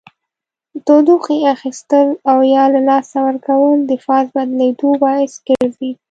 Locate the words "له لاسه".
2.73-3.17